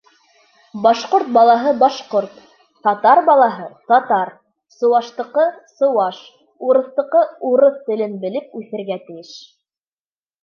[0.85, 2.39] Башҡорт балаһы— башҡорт,
[2.87, 4.31] татар балаһы— татар,
[4.77, 5.45] сыуаштыҡы—
[5.81, 6.21] сыуаш,
[6.69, 9.33] урыҫтыҡы урыҫ телен белеп үҫергә тейеш.